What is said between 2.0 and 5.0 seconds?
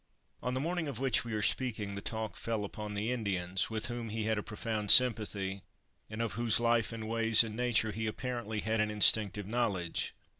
talk fell upon the Indians, with whom he had a profound